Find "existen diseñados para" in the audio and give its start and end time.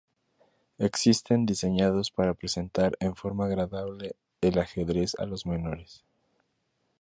0.79-2.33